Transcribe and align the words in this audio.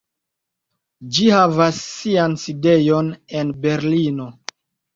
Ĝi 1.17 1.27
havas 1.33 1.83
sian 1.91 2.35
sidejon 2.47 3.15
en 3.43 3.55
Berlino. 3.69 4.31